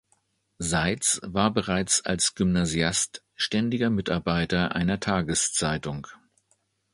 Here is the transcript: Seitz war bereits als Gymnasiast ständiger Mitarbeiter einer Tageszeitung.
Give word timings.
Seitz 0.57 1.21
war 1.23 1.53
bereits 1.53 2.03
als 2.07 2.33
Gymnasiast 2.33 3.23
ständiger 3.35 3.91
Mitarbeiter 3.91 4.73
einer 4.75 4.99
Tageszeitung. 4.99 6.07